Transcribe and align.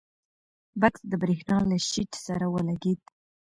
بکس 0.81 1.01
د 1.11 1.13
برېښنا 1.21 1.57
له 1.69 1.77
شیټ 1.89 2.11
سره 2.25 2.45
ولګېد. 2.53 3.01